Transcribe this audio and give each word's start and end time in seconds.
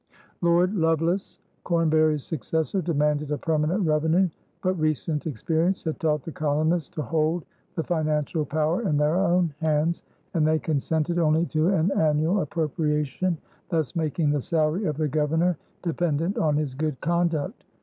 Lord 0.41 0.73
Lovelace, 0.73 1.37
Cornbury's 1.63 2.23
successor, 2.23 2.81
demanded 2.81 3.29
a 3.31 3.37
permanent 3.37 3.85
revenue. 3.85 4.29
But 4.63 4.73
recent 4.79 5.27
experience 5.27 5.83
had 5.83 5.99
taught 5.99 6.23
the 6.23 6.31
colonists 6.31 6.89
to 6.95 7.03
hold 7.03 7.45
the 7.75 7.83
financial 7.83 8.43
power 8.43 8.81
in 8.89 8.97
their 8.97 9.15
own 9.17 9.53
hands 9.59 10.01
and 10.33 10.47
they 10.47 10.57
consented 10.57 11.19
only 11.19 11.45
to 11.53 11.67
an 11.67 11.91
annual 11.91 12.41
appropriation, 12.41 13.37
thus 13.69 13.95
making 13.95 14.31
the 14.31 14.41
salary 14.41 14.85
of 14.85 14.97
the 14.97 15.07
Governor 15.07 15.55
dependent 15.83 16.35
on 16.39 16.55
his 16.57 16.73
good 16.73 16.99
conduct. 17.01 17.63